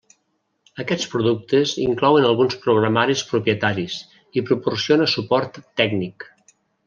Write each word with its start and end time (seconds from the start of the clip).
Aquests 0.83 1.09
productes 1.09 1.73
inclouen 1.83 2.25
alguns 2.29 2.55
programaris 2.63 3.23
propietaris, 3.33 3.99
i 4.41 4.45
proporciona 4.49 5.09
suport 5.15 5.61
tècnic. 5.83 6.27